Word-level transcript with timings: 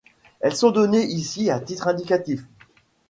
Elles 0.39 0.55
sont 0.55 0.71
données 0.71 1.03
ici 1.05 1.51
à 1.51 1.59
titre 1.59 1.87
indicatif. 1.87 2.41